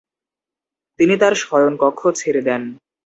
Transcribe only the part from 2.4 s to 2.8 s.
দেন।